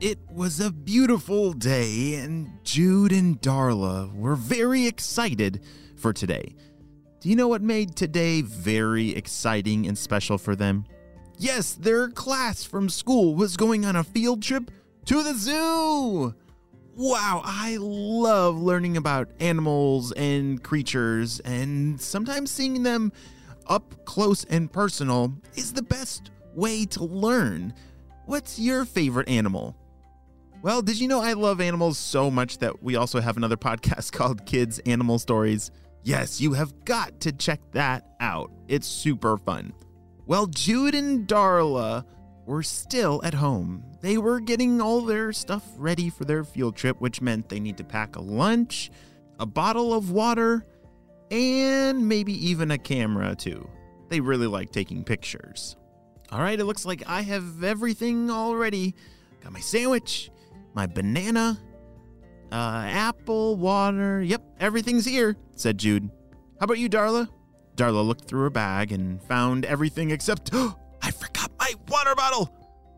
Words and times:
It 0.00 0.20
was 0.30 0.60
a 0.60 0.70
beautiful 0.70 1.52
day, 1.52 2.14
and 2.14 2.48
Jude 2.62 3.10
and 3.10 3.40
Darla 3.42 4.14
were 4.14 4.36
very 4.36 4.86
excited 4.86 5.64
for 5.96 6.12
today. 6.12 6.54
Do 7.18 7.28
you 7.28 7.34
know 7.34 7.48
what 7.48 7.62
made 7.62 7.96
today 7.96 8.42
very 8.42 9.10
exciting 9.16 9.88
and 9.88 9.98
special 9.98 10.38
for 10.38 10.54
them? 10.54 10.84
Yes, 11.36 11.74
their 11.74 12.10
class 12.10 12.62
from 12.62 12.88
school 12.88 13.34
was 13.34 13.56
going 13.56 13.84
on 13.84 13.96
a 13.96 14.04
field 14.04 14.40
trip 14.40 14.70
to 15.06 15.24
the 15.24 15.34
zoo! 15.34 16.32
Wow, 16.94 17.42
I 17.44 17.76
love 17.80 18.56
learning 18.56 18.96
about 18.96 19.32
animals 19.40 20.12
and 20.12 20.62
creatures, 20.62 21.40
and 21.40 22.00
sometimes 22.00 22.52
seeing 22.52 22.84
them 22.84 23.10
up 23.66 24.04
close 24.04 24.44
and 24.44 24.72
personal 24.72 25.34
is 25.56 25.72
the 25.72 25.82
best 25.82 26.30
way 26.54 26.84
to 26.86 27.02
learn. 27.02 27.74
What's 28.26 28.60
your 28.60 28.84
favorite 28.84 29.28
animal? 29.28 29.74
Well, 30.60 30.82
did 30.82 30.98
you 30.98 31.06
know 31.06 31.20
I 31.20 31.34
love 31.34 31.60
animals 31.60 31.98
so 31.98 32.32
much 32.32 32.58
that 32.58 32.82
we 32.82 32.96
also 32.96 33.20
have 33.20 33.36
another 33.36 33.56
podcast 33.68 34.10
called 34.10 34.44
Kids 34.44 34.80
Animal 34.80 35.20
Stories? 35.20 35.70
Yes, 36.02 36.40
you 36.40 36.52
have 36.54 36.84
got 36.84 37.20
to 37.20 37.32
check 37.32 37.60
that 37.72 38.04
out. 38.18 38.50
It's 38.66 38.86
super 38.86 39.38
fun. 39.38 39.72
Well, 40.26 40.46
Jude 40.46 40.96
and 40.96 41.28
Darla 41.28 42.04
were 42.44 42.64
still 42.64 43.20
at 43.22 43.34
home. 43.34 43.84
They 44.00 44.18
were 44.18 44.40
getting 44.40 44.80
all 44.80 45.02
their 45.02 45.32
stuff 45.32 45.64
ready 45.76 46.10
for 46.10 46.24
their 46.24 46.42
field 46.42 46.74
trip, 46.74 47.00
which 47.00 47.20
meant 47.20 47.48
they 47.48 47.60
need 47.60 47.76
to 47.76 47.84
pack 47.84 48.16
a 48.16 48.20
lunch, 48.20 48.90
a 49.38 49.46
bottle 49.46 49.94
of 49.94 50.10
water, 50.10 50.66
and 51.30 52.08
maybe 52.08 52.32
even 52.48 52.72
a 52.72 52.78
camera 52.78 53.36
too. 53.36 53.68
They 54.08 54.18
really 54.18 54.46
like 54.48 54.72
taking 54.72 55.04
pictures. 55.04 55.76
All 56.32 56.40
right, 56.40 56.58
it 56.58 56.64
looks 56.64 56.84
like 56.84 57.04
I 57.06 57.22
have 57.22 57.62
everything 57.62 58.28
already. 58.30 58.94
Got 59.42 59.52
my 59.52 59.60
sandwich, 59.60 60.30
my 60.78 60.86
banana, 60.86 61.58
uh, 62.52 62.84
apple, 62.86 63.56
water. 63.56 64.22
Yep, 64.22 64.44
everything's 64.60 65.04
here, 65.04 65.36
said 65.56 65.76
Jude. 65.76 66.08
How 66.60 66.66
about 66.66 66.78
you, 66.78 66.88
Darla? 66.88 67.28
Darla 67.74 68.06
looked 68.06 68.26
through 68.26 68.42
her 68.42 68.50
bag 68.50 68.92
and 68.92 69.20
found 69.24 69.64
everything 69.64 70.12
except, 70.12 70.54
I 71.02 71.10
forgot 71.10 71.50
my 71.58 71.74
water 71.88 72.14
bottle. 72.14 72.54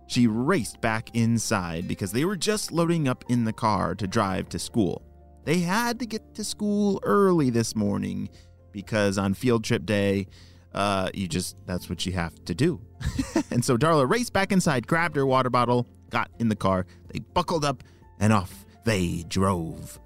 She 0.09 0.27
raced 0.27 0.83
back 0.83 1.09
inside 1.15 1.89
because 1.89 2.13
they 2.13 2.27
were 2.27 2.37
just 2.37 2.71
loading 2.71 3.09
up 3.09 3.25
in 3.31 3.45
the 3.45 3.53
car 3.55 3.95
to 3.95 4.07
drive 4.07 4.51
to 4.51 4.59
school. 4.59 5.01
They 5.45 5.61
had 5.61 5.99
to 6.01 6.07
get 6.07 6.35
to 6.35 6.45
school 6.45 7.01
early 7.03 7.49
this 7.49 7.75
morning 7.75 8.29
because 8.73 9.17
on 9.17 9.33
field 9.33 9.65
trip 9.65 9.87
day, 9.87 10.27
uh, 10.75 11.09
you 11.15 11.27
just, 11.27 11.57
that's 11.65 11.89
what 11.89 12.05
you 12.05 12.13
have 12.13 12.45
to 12.45 12.55
do. 12.55 12.79
and 13.51 13.65
so 13.65 13.79
Darla 13.79 14.07
raced 14.07 14.35
back 14.35 14.53
inside, 14.53 14.87
grabbed 14.87 15.17
her 15.17 15.25
water 15.25 15.49
bottle, 15.49 15.87
got 16.11 16.31
in 16.39 16.49
the 16.49 16.57
car, 16.57 16.87
they 17.09 17.21
buckled 17.21 17.65
up, 17.65 17.83
and 18.19 18.33
off 18.33 18.67
they 18.85 19.25
drove. 19.29 19.99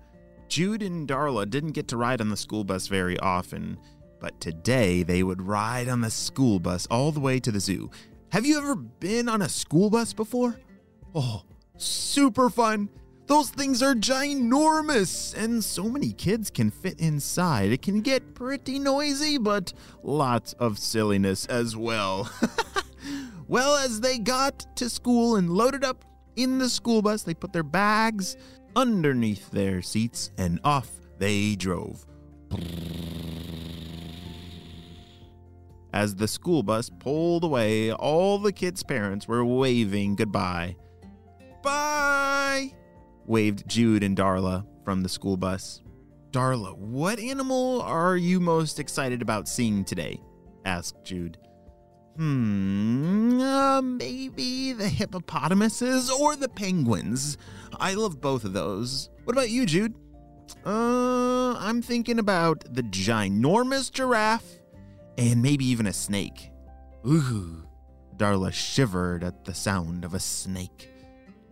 Jude 0.49 0.83
and 0.83 1.09
Darla 1.09 1.49
didn't 1.49 1.73
get 1.73 1.89
to 1.89 1.97
ride 1.97 2.21
on 2.21 2.29
the 2.29 2.37
school 2.37 2.65
bus 2.65 2.87
very 2.87 3.19
often, 3.19 3.79
but 4.21 4.41
today 4.41 5.03
they 5.03 5.23
would 5.23 5.43
ride 5.43 5.89
on 5.89 6.01
the 6.01 6.11
school 6.11 6.61
bus 6.61 6.87
all 6.91 7.11
the 7.13 7.21
way 7.21 7.41
to 7.41 7.51
the 7.51 7.61
zoo. 7.61 7.91
Have 8.31 8.47
you 8.47 8.59
ever 8.59 8.75
been 8.75 9.29
on 9.29 9.43
a 9.43 9.49
school 9.49 9.91
bus 9.91 10.13
before? 10.13 10.59
Oh, 11.15 11.43
super 11.77 12.51
fun. 12.51 12.89
Those 13.27 13.49
things 13.49 13.83
are 13.83 13.95
ginormous, 13.95 15.35
and 15.35 15.65
so 15.65 15.85
many 15.85 16.13
kids 16.13 16.51
can 16.51 16.71
fit 16.71 17.01
inside. 17.01 17.73
It 17.73 17.81
can 17.81 18.03
get 18.03 18.35
pretty 18.35 18.79
noisy, 18.79 19.39
but 19.39 19.73
lots 20.03 20.53
of 20.55 20.79
silliness 20.79 21.47
as 21.47 21.75
well. 21.75 22.31
well, 23.49 23.77
as 23.77 24.01
they 24.01 24.19
got 24.19 24.77
to 24.77 24.89
school 24.89 25.37
and 25.37 25.51
loaded 25.51 25.85
up 25.85 26.05
in 26.37 26.59
the 26.59 26.69
school 26.69 27.03
bus, 27.03 27.23
they 27.23 27.35
put 27.35 27.53
their 27.53 27.63
bags 27.63 28.37
underneath 28.77 29.51
their 29.51 29.83
seats 29.83 30.31
and 30.39 30.61
off 30.65 30.91
they 31.19 31.55
drove. 31.55 32.05
As 35.93 36.17
the 36.17 36.27
school 36.27 36.63
bus 36.65 36.91
pulled 36.99 37.45
away, 37.45 37.93
all 37.93 38.39
the 38.39 38.53
kids' 38.53 38.83
parents 38.83 39.29
were 39.29 39.45
waving 39.45 40.17
goodbye. 40.17 40.77
Bye! 41.63 42.73
waved 43.27 43.69
Jude 43.69 44.03
and 44.03 44.17
Darla 44.17 44.67
from 44.85 45.03
the 45.03 45.09
school 45.09 45.37
bus. 45.37 45.81
Darla, 46.33 46.77
what 46.77 47.21
animal 47.21 47.81
are 47.83 48.17
you 48.17 48.41
most 48.41 48.81
excited 48.81 49.23
about 49.23 49.49
seeing 49.49 49.85
today? 49.85 50.21
asked 50.65 51.05
Jude. 51.05 51.39
Hmm, 52.17 53.41
uh, 53.41 53.83
maybe 53.83 54.73
the 54.73 54.89
hippopotamuses 54.89 56.11
or 56.11 56.37
the 56.37 56.49
penguins. 56.49 57.39
I 57.81 57.95
love 57.95 58.21
both 58.21 58.45
of 58.45 58.53
those. 58.53 59.11
What 59.25 59.35
about 59.35 59.51
you, 59.51 59.67
Jude? 59.67 59.95
Uh, 60.65 61.55
I'm 61.55 61.83
thinking 61.83 62.19
about 62.19 62.65
the 62.73 62.83
ginormous 62.83 63.91
giraffe 63.91 64.61
and 65.19 65.43
maybe 65.43 65.65
even 65.65 65.87
a 65.87 65.93
snake. 65.93 66.51
Ooh, 67.07 67.65
Darla 68.17 68.53
shivered 68.53 69.25
at 69.25 69.45
the 69.45 69.55
sound 69.55 70.05
of 70.05 70.15
a 70.15 70.21
snake. 70.21 70.91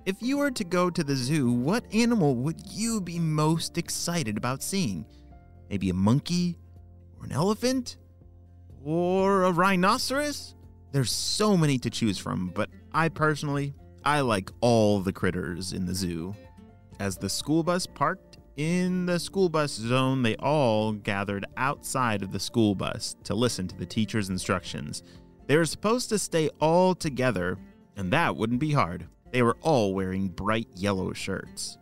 If 0.07 0.17
you 0.21 0.39
were 0.39 0.51
to 0.53 0.65
go 0.65 0.91
to 0.91 1.05
the 1.05 1.17
zoo, 1.17 1.53
what 1.53 1.85
animal 1.93 2.35
would 2.37 2.61
you 2.71 3.01
be 3.01 3.19
most 3.19 3.79
excited 3.79 4.37
about 4.37 4.63
seeing? 4.63 5.07
Maybe 5.71 5.91
a 5.91 5.95
monkey? 5.95 6.59
Or 7.19 7.27
an 7.27 7.33
elephant? 7.33 7.97
Or 8.85 9.45
a 9.45 9.53
rhinoceros? 9.53 10.55
There's 10.91 11.13
so 11.13 11.57
many 11.57 11.79
to 11.79 11.91
choose 11.91 12.19
from, 12.19 12.51
but 12.55 12.69
I 12.93 13.09
personally, 13.09 13.75
I 14.05 14.21
like 14.21 14.51
all 14.61 15.01
the 15.01 15.13
critters 15.13 15.73
in 15.73 15.87
the 15.87 15.95
zoo. 15.95 16.35
As 16.99 17.17
the 17.17 17.29
school 17.29 17.63
bus 17.63 17.87
parked 17.87 18.39
in 18.57 19.07
the 19.07 19.19
school 19.19 19.49
bus 19.49 19.73
zone, 19.73 20.23
they 20.23 20.37
all 20.37 20.93
gathered 20.93 21.47
outside 21.57 22.23
of 22.23 22.33
the 22.33 22.41
school 22.41 22.75
bus 22.75 23.17
to 23.25 23.35
listen 23.35 23.67
to 23.69 23.77
the 23.77 23.87
teacher's 23.87 24.29
instructions. 24.29 25.03
They 25.47 25.57
were 25.57 25.65
supposed 25.65 26.09
to 26.11 26.19
stay 26.19 26.51
all 26.61 26.95
together, 26.95 27.59
and 27.97 28.13
that 28.13 28.37
wouldn't 28.37 28.61
be 28.61 28.73
hard. 28.73 29.07
They 29.31 29.43
were 29.43 29.57
all 29.63 29.95
wearing 29.95 30.29
bright 30.29 30.69
yellow 30.75 31.13
shirts. 31.13 31.79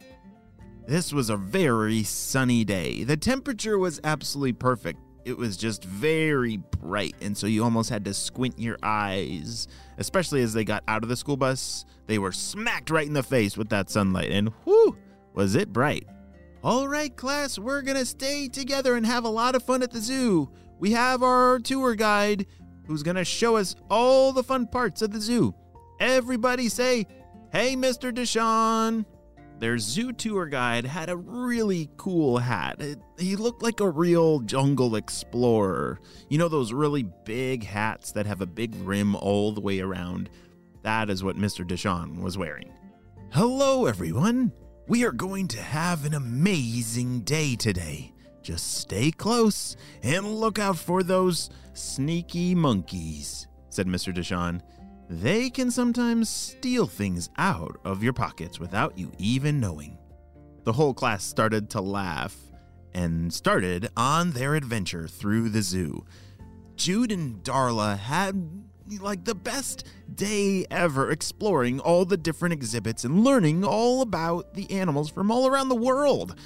This 0.87 1.13
was 1.13 1.31
a 1.31 1.37
very 1.37 2.03
sunny 2.03 2.65
day. 2.65 3.05
The 3.05 3.17
temperature 3.17 3.79
was 3.79 4.01
absolutely 4.05 4.53
perfect. 4.53 5.01
It 5.31 5.39
was 5.39 5.57
just 5.57 5.85
very 5.85 6.57
bright, 6.57 7.15
and 7.21 7.37
so 7.37 7.47
you 7.47 7.63
almost 7.63 7.89
had 7.89 8.05
to 8.07 8.13
squint 8.13 8.59
your 8.59 8.77
eyes, 8.83 9.69
especially 9.97 10.43
as 10.43 10.53
they 10.53 10.65
got 10.65 10.83
out 10.89 11.05
of 11.05 11.09
the 11.09 11.15
school 11.15 11.37
bus. 11.37 11.85
They 12.09 12.19
were 12.19 12.33
smacked 12.33 12.91
right 12.91 13.07
in 13.07 13.13
the 13.13 13.23
face 13.23 13.57
with 13.57 13.69
that 13.69 13.89
sunlight, 13.91 14.33
and 14.33 14.49
whew, 14.65 14.97
was 15.33 15.55
it 15.55 15.73
bright. 15.73 16.05
All 16.65 16.89
right, 16.89 17.17
class, 17.17 17.61
we're 17.61 17.83
gonna 17.83 18.05
stay 18.05 18.49
together 18.49 18.97
and 18.97 19.07
have 19.07 19.25
a 19.25 19.29
lot 19.29 19.55
of 19.55 19.63
fun 19.63 19.85
at 19.85 19.93
the 19.93 20.01
zoo. 20.01 20.51
We 20.81 20.91
have 20.91 21.23
our 21.23 21.61
tour 21.61 21.95
guide 21.95 22.47
who's 22.89 23.05
gonna 23.05 23.25
show 23.25 23.55
us 23.55 23.77
all 23.89 24.33
the 24.33 24.43
fun 24.43 24.67
parts 24.67 25.01
of 25.01 25.13
the 25.13 25.21
zoo. 25.21 25.55
Everybody 26.01 26.69
say, 26.69 27.07
Hey, 27.53 27.77
Mr. 27.77 28.13
Deshawn. 28.13 29.05
Their 29.61 29.77
zoo 29.77 30.15
tour 30.15 30.47
guide 30.47 30.87
had 30.87 31.11
a 31.11 31.17
really 31.19 31.91
cool 31.99 32.39
hat. 32.39 32.81
It, 32.81 32.99
he 33.19 33.37
looked 33.37 33.63
like 33.63 33.81
a 33.81 33.91
real 33.91 34.41
jungle 34.41 34.97
explorer. 34.97 36.01
You 36.31 36.39
know, 36.39 36.49
those 36.49 36.73
really 36.73 37.03
big 37.03 37.65
hats 37.65 38.13
that 38.13 38.25
have 38.25 38.41
a 38.41 38.47
big 38.47 38.75
rim 38.77 39.15
all 39.15 39.53
the 39.53 39.61
way 39.61 39.81
around? 39.81 40.31
That 40.83 41.11
is 41.11 41.23
what 41.23 41.37
Mr. 41.37 41.63
Deshawn 41.63 42.23
was 42.23 42.39
wearing. 42.39 42.73
Hello, 43.33 43.85
everyone. 43.85 44.51
We 44.89 45.05
are 45.05 45.13
going 45.13 45.47
to 45.49 45.61
have 45.61 46.07
an 46.07 46.15
amazing 46.15 47.21
day 47.21 47.55
today. 47.55 48.15
Just 48.43 48.79
stay 48.79 49.11
close 49.11 49.77
and 50.03 50.37
look 50.37 50.59
out 50.59 50.79
for 50.79 51.03
those 51.03 51.51
sneaky 51.75 52.55
monkeys, 52.55 53.47
said 53.69 53.87
Mr. 53.87 54.15
Deshawn. 54.15 54.63
They 55.13 55.51
can 55.51 55.73
sometimes 55.73 56.29
steal 56.29 56.87
things 56.87 57.31
out 57.37 57.81
of 57.85 58.01
your 58.01 58.13
pockets 58.13 58.61
without 58.61 58.97
you 58.97 59.11
even 59.19 59.59
knowing. 59.59 59.99
The 60.63 60.73
whole 60.73 60.95
class 60.95 61.25
started 61.25 61.69
to 61.71 61.81
laugh 61.81 62.37
and 62.95 63.35
started 63.35 63.89
on 63.97 64.31
their 64.31 64.55
adventure 64.55 65.09
through 65.09 65.49
the 65.49 65.63
zoo. 65.63 66.05
Jude 66.77 67.11
and 67.11 67.43
Darla 67.43 67.99
had 67.99 68.41
like 69.01 69.25
the 69.25 69.35
best 69.35 69.85
day 70.15 70.65
ever 70.71 71.11
exploring 71.11 71.81
all 71.81 72.05
the 72.05 72.17
different 72.17 72.53
exhibits 72.53 73.05
and 73.05 73.25
learning 73.25 73.65
all 73.65 74.03
about 74.03 74.55
the 74.55 74.71
animals 74.71 75.11
from 75.11 75.33
all 75.33 75.49
around 75.49 75.71
the 75.71 75.75
world. 75.75 76.39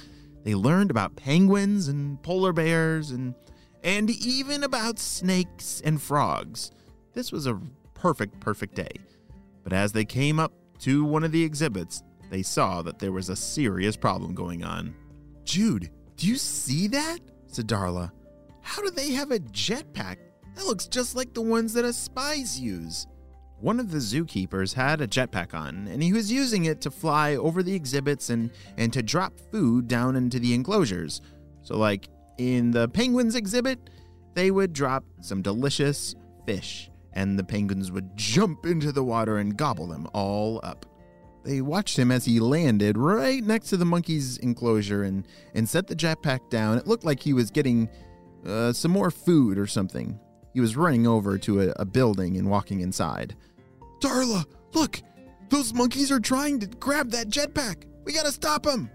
They 0.43 0.55
learned 0.55 0.89
about 0.89 1.15
penguins 1.15 1.87
and 1.87 2.21
polar 2.23 2.51
bears 2.51 3.11
and 3.11 3.35
and 3.83 4.09
even 4.09 4.63
about 4.63 4.97
snakes 4.97 5.83
and 5.85 6.01
frogs. 6.01 6.71
This 7.13 7.31
was 7.31 7.45
a 7.45 7.61
perfect, 8.05 8.39
perfect 8.39 8.75
day. 8.75 8.91
But 9.63 9.73
as 9.73 9.91
they 9.91 10.05
came 10.05 10.39
up 10.39 10.53
to 10.81 11.03
one 11.03 11.23
of 11.23 11.31
the 11.31 11.43
exhibits, 11.43 12.03
they 12.29 12.43
saw 12.43 12.83
that 12.83 12.99
there 12.99 13.11
was 13.11 13.29
a 13.29 13.35
serious 13.35 13.97
problem 13.97 14.35
going 14.35 14.63
on. 14.63 14.93
Jude, 15.43 15.89
do 16.15 16.27
you 16.27 16.35
see 16.35 16.87
that? 16.89 17.17
said 17.47 17.67
Darla. 17.67 18.11
How 18.61 18.83
do 18.83 18.91
they 18.91 19.13
have 19.13 19.31
a 19.31 19.39
jetpack? 19.39 20.17
That 20.53 20.67
looks 20.67 20.85
just 20.85 21.15
like 21.15 21.33
the 21.33 21.41
ones 21.41 21.73
that 21.73 21.83
us 21.83 21.97
spies 21.97 22.59
use. 22.59 23.07
One 23.59 23.79
of 23.79 23.89
the 23.89 23.97
zookeepers 23.97 24.75
had 24.75 25.01
a 25.01 25.07
jetpack 25.07 25.55
on, 25.55 25.87
and 25.87 26.03
he 26.03 26.13
was 26.13 26.31
using 26.31 26.65
it 26.65 26.81
to 26.81 26.91
fly 26.91 27.37
over 27.37 27.63
the 27.63 27.73
exhibits 27.73 28.29
and, 28.29 28.51
and 28.77 28.93
to 28.93 29.01
drop 29.01 29.33
food 29.51 29.87
down 29.87 30.15
into 30.15 30.37
the 30.37 30.53
enclosures. 30.53 31.21
So, 31.63 31.75
like 31.75 32.07
in 32.37 32.69
the 32.69 32.87
penguins 32.87 33.33
exhibit, 33.33 33.89
they 34.35 34.51
would 34.51 34.73
drop 34.73 35.03
some 35.21 35.41
delicious 35.41 36.13
fish 36.45 36.91
and 37.15 37.39
the 37.39 37.43
penguins 37.43 37.91
would 37.91 38.15
jump 38.15 38.65
into 38.65 38.91
the 38.91 39.03
water 39.03 39.37
and 39.37 39.57
gobble 39.57 39.87
them 39.87 40.07
all 40.13 40.59
up. 40.63 40.85
They 41.43 41.61
watched 41.61 41.97
him 41.97 42.11
as 42.11 42.25
he 42.25 42.39
landed 42.39 42.97
right 42.97 43.43
next 43.43 43.69
to 43.69 43.77
the 43.77 43.85
monkey's 43.85 44.37
enclosure 44.39 45.03
and, 45.03 45.27
and 45.53 45.67
set 45.67 45.87
the 45.87 45.95
jetpack 45.95 46.49
down. 46.49 46.77
It 46.77 46.87
looked 46.87 47.05
like 47.05 47.21
he 47.21 47.33
was 47.33 47.51
getting 47.51 47.87
uh, 48.45 48.73
some 48.73 48.91
more 48.91 49.11
food 49.11 49.57
or 49.57 49.67
something. 49.67 50.19
He 50.53 50.59
was 50.59 50.75
running 50.75 51.05
over 51.05 51.37
to 51.39 51.61
a, 51.61 51.73
a 51.77 51.85
building 51.85 52.37
and 52.37 52.49
walking 52.49 52.81
inside. 52.81 53.35
Darla, 54.01 54.45
look! 54.73 55.01
Those 55.49 55.73
monkeys 55.73 56.11
are 56.11 56.19
trying 56.19 56.59
to 56.61 56.67
grab 56.67 57.11
that 57.11 57.29
jetpack! 57.29 57.83
We 58.03 58.13
gotta 58.13 58.31
stop 58.31 58.63
them! 58.63 58.89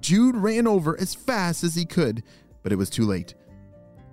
Jude 0.00 0.36
ran 0.36 0.66
over 0.66 0.98
as 0.98 1.14
fast 1.14 1.62
as 1.62 1.74
he 1.74 1.84
could, 1.84 2.22
but 2.62 2.72
it 2.72 2.76
was 2.76 2.90
too 2.90 3.04
late. 3.04 3.34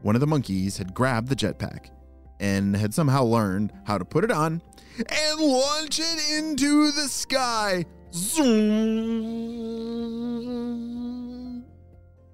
One 0.02 0.16
of 0.16 0.22
the 0.22 0.28
monkeys 0.28 0.78
had 0.78 0.94
grabbed 0.94 1.30
the 1.30 1.36
jetpack 1.36 1.90
and 2.40 2.76
had 2.76 2.94
somehow 2.94 3.24
learned 3.24 3.72
how 3.86 3.98
to 3.98 4.06
put 4.06 4.24
it 4.24 4.32
on 4.32 4.62
and 4.98 5.40
launch 5.40 6.00
it 6.00 6.38
into 6.38 6.92
the 6.92 7.08
sky. 7.08 7.86
Zoom! 8.14 9.60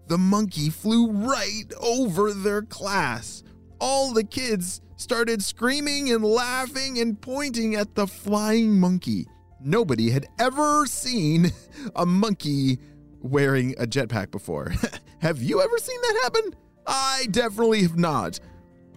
The 0.08 0.18
monkey 0.18 0.70
flew 0.70 1.12
right 1.12 1.72
over 1.80 2.32
their 2.32 2.62
class. 2.62 3.44
All 3.80 4.14
the 4.14 4.24
kids 4.24 4.82
started 4.98 5.44
screaming 5.44 6.12
and 6.12 6.24
laughing 6.24 7.00
and 7.00 7.20
pointing 7.20 7.76
at 7.76 7.96
the 7.96 8.08
flying 8.08 8.80
monkey. 8.80 9.28
Nobody 9.60 10.12
had 10.12 10.28
ever 10.40 10.86
seen 10.86 11.52
a 11.96 12.06
monkey 12.06 12.80
wearing 13.20 13.74
a 13.80 13.88
jetpack 13.88 14.32
before. 14.32 14.74
have 15.20 15.42
you 15.42 15.62
ever 15.62 15.78
seen 15.80 16.00
that 16.02 16.20
happen? 16.24 16.56
I 16.86 17.28
definitely 17.32 17.82
have 17.82 17.98
not 17.98 18.40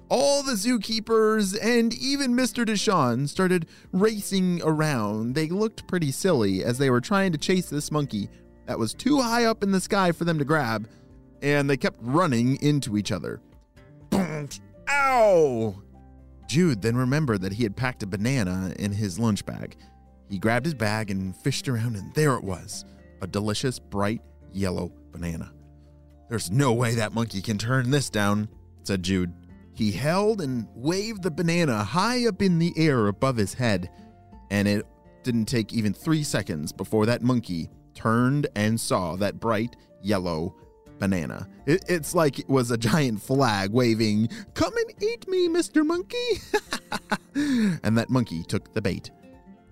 all 0.08 0.42
the 0.42 0.52
zookeepers 0.52 1.56
and 1.62 1.94
even 1.94 2.34
Mr. 2.34 2.64
Deshawn 2.64 3.28
started 3.28 3.66
racing 3.92 4.60
around. 4.62 5.34
They 5.34 5.48
looked 5.48 5.86
pretty 5.86 6.10
silly 6.12 6.64
as 6.64 6.78
they 6.78 6.90
were 6.90 7.00
trying 7.00 7.32
to 7.32 7.38
chase 7.38 7.68
this 7.68 7.90
monkey 7.90 8.28
that 8.66 8.78
was 8.78 8.94
too 8.94 9.20
high 9.20 9.44
up 9.44 9.62
in 9.62 9.72
the 9.72 9.80
sky 9.80 10.12
for 10.12 10.24
them 10.24 10.38
to 10.38 10.44
grab, 10.44 10.88
and 11.42 11.68
they 11.68 11.76
kept 11.76 11.98
running 12.02 12.56
into 12.62 12.96
each 12.96 13.12
other. 13.12 13.40
Ow! 14.88 15.82
Jude 16.46 16.82
then 16.82 16.96
remembered 16.96 17.42
that 17.42 17.52
he 17.52 17.62
had 17.62 17.76
packed 17.76 18.02
a 18.02 18.06
banana 18.06 18.72
in 18.78 18.92
his 18.92 19.18
lunch 19.18 19.44
bag. 19.44 19.76
He 20.28 20.38
grabbed 20.38 20.66
his 20.66 20.74
bag 20.74 21.10
and 21.10 21.36
fished 21.36 21.68
around, 21.68 21.96
and 21.96 22.12
there 22.14 22.34
it 22.34 22.44
was 22.44 22.84
a 23.20 23.26
delicious, 23.26 23.78
bright 23.78 24.22
yellow 24.52 24.92
banana. 25.12 25.52
There's 26.28 26.50
no 26.50 26.72
way 26.72 26.94
that 26.94 27.14
monkey 27.14 27.40
can 27.40 27.58
turn 27.58 27.90
this 27.90 28.10
down, 28.10 28.48
said 28.82 29.02
Jude. 29.02 29.32
He 29.78 29.92
held 29.92 30.40
and 30.40 30.66
waved 30.74 31.22
the 31.22 31.30
banana 31.30 31.84
high 31.84 32.26
up 32.26 32.42
in 32.42 32.58
the 32.58 32.72
air 32.76 33.06
above 33.06 33.36
his 33.36 33.54
head, 33.54 33.88
and 34.50 34.66
it 34.66 34.84
didn't 35.22 35.44
take 35.44 35.72
even 35.72 35.94
three 35.94 36.24
seconds 36.24 36.72
before 36.72 37.06
that 37.06 37.22
monkey 37.22 37.70
turned 37.94 38.48
and 38.56 38.80
saw 38.80 39.14
that 39.14 39.38
bright 39.38 39.76
yellow 40.02 40.56
banana. 40.98 41.48
It, 41.64 41.84
it's 41.86 42.12
like 42.12 42.40
it 42.40 42.48
was 42.48 42.72
a 42.72 42.76
giant 42.76 43.22
flag 43.22 43.70
waving, 43.70 44.30
Come 44.54 44.76
and 44.76 45.00
eat 45.00 45.28
me, 45.28 45.46
Mr. 45.46 45.86
Monkey! 45.86 46.40
and 47.84 47.96
that 47.96 48.10
monkey 48.10 48.42
took 48.42 48.74
the 48.74 48.82
bait. 48.82 49.12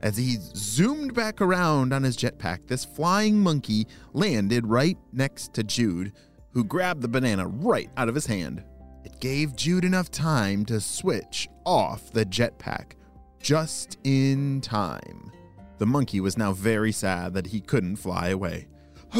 As 0.02 0.16
he 0.16 0.36
zoomed 0.38 1.14
back 1.14 1.40
around 1.40 1.92
on 1.92 2.04
his 2.04 2.16
jetpack, 2.16 2.68
this 2.68 2.84
flying 2.84 3.40
monkey 3.40 3.88
landed 4.12 4.68
right 4.68 4.98
next 5.12 5.52
to 5.54 5.64
Jude, 5.64 6.12
who 6.52 6.62
grabbed 6.62 7.02
the 7.02 7.08
banana 7.08 7.48
right 7.48 7.90
out 7.96 8.08
of 8.08 8.14
his 8.14 8.26
hand. 8.26 8.62
It 9.06 9.20
gave 9.20 9.54
Jude 9.54 9.84
enough 9.84 10.10
time 10.10 10.64
to 10.64 10.80
switch 10.80 11.48
off 11.64 12.10
the 12.10 12.26
jetpack 12.26 12.94
just 13.40 13.98
in 14.02 14.60
time. 14.60 15.30
The 15.78 15.86
monkey 15.86 16.20
was 16.20 16.36
now 16.36 16.52
very 16.52 16.90
sad 16.90 17.32
that 17.34 17.46
he 17.46 17.60
couldn't 17.60 17.96
fly 17.96 18.30
away. 18.30 18.66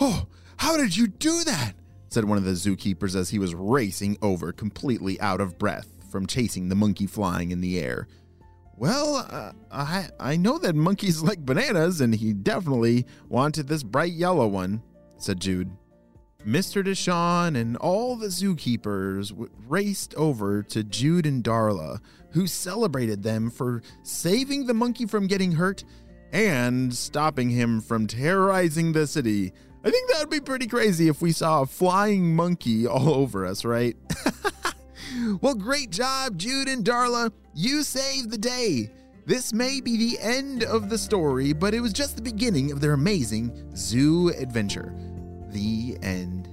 oh, 0.00 0.26
how 0.56 0.76
did 0.76 0.96
you 0.96 1.06
do 1.06 1.44
that? 1.44 1.74
said 2.08 2.24
one 2.24 2.38
of 2.38 2.42
the 2.42 2.50
zookeepers 2.50 3.14
as 3.14 3.30
he 3.30 3.38
was 3.38 3.54
racing 3.54 4.18
over, 4.20 4.50
completely 4.50 5.20
out 5.20 5.40
of 5.40 5.56
breath 5.56 5.86
from 6.10 6.26
chasing 6.26 6.68
the 6.68 6.74
monkey 6.74 7.06
flying 7.06 7.52
in 7.52 7.60
the 7.60 7.78
air. 7.78 8.08
Well, 8.76 9.24
uh, 9.30 9.52
I 9.70 10.08
I 10.18 10.36
know 10.36 10.58
that 10.58 10.74
monkeys 10.74 11.22
like 11.22 11.46
bananas, 11.46 12.00
and 12.00 12.12
he 12.12 12.32
definitely 12.32 13.06
wanted 13.28 13.68
this 13.68 13.84
bright 13.84 14.12
yellow 14.12 14.48
one, 14.48 14.82
said 15.18 15.38
Jude. 15.40 15.70
Mr. 16.46 16.84
Deshawn 16.84 17.56
and 17.56 17.76
all 17.78 18.14
the 18.14 18.28
zookeepers 18.28 19.30
w- 19.30 19.50
raced 19.66 20.14
over 20.14 20.62
to 20.62 20.84
Jude 20.84 21.26
and 21.26 21.42
Darla, 21.42 22.00
who 22.30 22.46
celebrated 22.46 23.24
them 23.24 23.50
for 23.50 23.82
saving 24.04 24.66
the 24.66 24.74
monkey 24.74 25.06
from 25.06 25.26
getting 25.26 25.52
hurt 25.52 25.82
and 26.32 26.94
stopping 26.94 27.50
him 27.50 27.80
from 27.80 28.06
terrorizing 28.06 28.92
the 28.92 29.08
city. 29.08 29.52
I 29.84 29.90
think 29.90 30.08
that 30.10 30.20
would 30.20 30.30
be 30.30 30.40
pretty 30.40 30.68
crazy 30.68 31.08
if 31.08 31.20
we 31.20 31.32
saw 31.32 31.62
a 31.62 31.66
flying 31.66 32.36
monkey 32.36 32.86
all 32.86 33.08
over 33.14 33.44
us, 33.44 33.64
right? 33.64 33.96
well, 35.40 35.54
great 35.54 35.90
job, 35.90 36.38
Jude 36.38 36.68
and 36.68 36.84
Darla. 36.84 37.32
You 37.54 37.82
saved 37.82 38.30
the 38.30 38.38
day. 38.38 38.92
This 39.24 39.52
may 39.52 39.80
be 39.80 39.96
the 39.96 40.20
end 40.20 40.62
of 40.62 40.90
the 40.90 40.98
story, 40.98 41.52
but 41.52 41.74
it 41.74 41.80
was 41.80 41.92
just 41.92 42.14
the 42.14 42.22
beginning 42.22 42.70
of 42.70 42.80
their 42.80 42.92
amazing 42.92 43.72
zoo 43.74 44.28
adventure 44.28 44.94
the 45.52 45.98
end. 46.02 46.48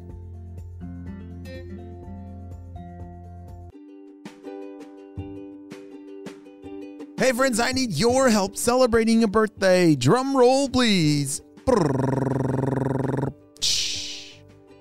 Hey 7.17 7.31
friends, 7.31 7.59
I 7.59 7.71
need 7.71 7.93
your 7.93 8.29
help 8.29 8.57
celebrating 8.57 9.23
a 9.23 9.27
birthday. 9.27 9.95
Drum 9.95 10.35
roll, 10.35 10.67
please. 10.67 11.41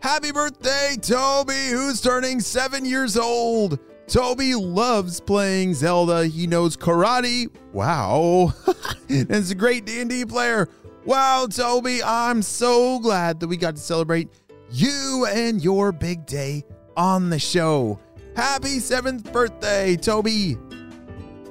Happy 0.00 0.32
birthday, 0.32 0.96
Toby, 1.00 1.68
who's 1.70 2.00
turning 2.00 2.40
seven 2.40 2.84
years 2.84 3.16
old. 3.16 3.78
Toby 4.08 4.54
loves 4.54 5.20
playing 5.20 5.74
Zelda. 5.74 6.26
He 6.26 6.46
knows 6.46 6.76
karate. 6.76 7.46
Wow. 7.72 8.52
and 9.08 9.30
is 9.30 9.52
a 9.52 9.54
great 9.54 9.86
D&D 9.86 10.24
player. 10.26 10.68
Wow, 11.04 11.48
Toby, 11.50 12.00
I'm 12.00 12.42
so 12.42 13.00
glad 13.00 13.40
that 13.40 13.48
we 13.48 13.56
got 13.56 13.74
to 13.74 13.82
celebrate 13.82 14.28
you 14.70 15.26
and 15.28 15.62
your 15.62 15.90
big 15.90 16.26
day 16.26 16.64
on 16.96 17.28
the 17.28 17.40
show. 17.40 17.98
Happy 18.36 18.78
seventh 18.78 19.32
birthday, 19.32 19.96
Toby. 19.96 20.56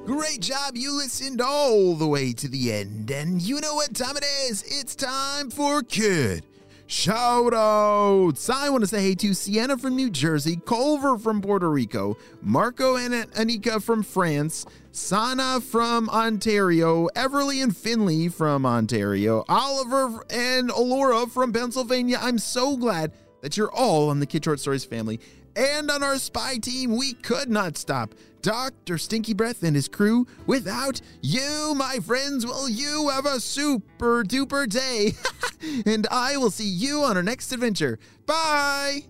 Great 0.05 0.39
job. 0.39 0.75
You 0.75 0.93
listened 0.93 1.41
all 1.41 1.95
the 1.95 2.07
way 2.07 2.31
to 2.31 2.47
the 2.47 2.71
end. 2.71 3.11
And 3.11 3.41
you 3.41 3.59
know 3.59 3.75
what 3.75 3.93
time 3.93 4.15
it 4.15 4.25
is? 4.49 4.63
It's 4.63 4.95
time 4.95 5.49
for 5.49 5.83
Kid 5.83 6.45
Shout 6.91 7.53
outs! 7.53 8.49
I 8.49 8.69
want 8.69 8.83
to 8.83 8.87
say 8.87 9.01
hey 9.01 9.15
to 9.15 9.33
Sienna 9.33 9.77
from 9.77 9.95
New 9.95 10.09
Jersey, 10.09 10.59
Culver 10.65 11.17
from 11.17 11.41
Puerto 11.41 11.71
Rico, 11.71 12.17
Marco 12.41 12.97
and 12.97 13.13
Anika 13.31 13.81
from 13.81 14.03
France, 14.03 14.65
Sana 14.91 15.61
from 15.61 16.09
Ontario, 16.09 17.07
Everly 17.15 17.63
and 17.63 17.75
Finley 17.75 18.27
from 18.27 18.65
Ontario, 18.65 19.45
Oliver 19.47 20.25
and 20.29 20.69
Alora 20.69 21.27
from 21.27 21.53
Pennsylvania. 21.53 22.19
I'm 22.21 22.37
so 22.37 22.75
glad 22.75 23.13
that 23.39 23.55
you're 23.55 23.71
all 23.71 24.09
on 24.09 24.19
the 24.19 24.25
Kid 24.25 24.43
Short 24.43 24.59
Stories 24.59 24.83
family. 24.83 25.21
And 25.55 25.91
on 25.91 26.03
our 26.03 26.17
spy 26.17 26.57
team, 26.57 26.95
we 26.95 27.13
could 27.13 27.49
not 27.49 27.77
stop 27.77 28.15
Dr. 28.41 28.97
Stinky 28.97 29.33
Breath 29.33 29.63
and 29.63 29.75
his 29.75 29.87
crew. 29.87 30.25
Without 30.47 31.01
you, 31.21 31.73
my 31.75 31.99
friends, 31.99 32.45
will 32.45 32.69
you 32.69 33.09
have 33.09 33.25
a 33.25 33.39
super 33.39 34.23
duper 34.23 34.67
day? 34.67 35.13
and 35.85 36.07
I 36.09 36.37
will 36.37 36.51
see 36.51 36.67
you 36.67 37.03
on 37.03 37.17
our 37.17 37.23
next 37.23 37.51
adventure. 37.51 37.99
Bye! 38.25 39.03